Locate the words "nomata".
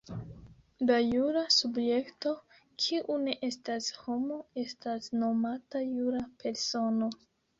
5.25-5.85